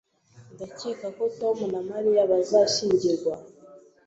Ndakeka 0.53 1.07
ko 1.17 1.23
Tom 1.39 1.57
na 1.73 1.79
Mariya 1.89 2.21
bazashyingirwa 2.31 3.33